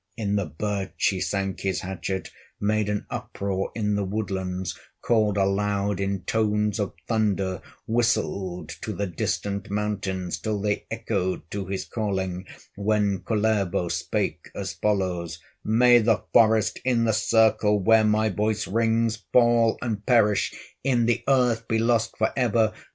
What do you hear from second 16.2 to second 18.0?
forest, in the circle